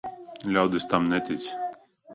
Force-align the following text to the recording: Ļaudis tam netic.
Ļaudis 0.55 0.89
tam 0.95 1.07
netic. 1.15 1.49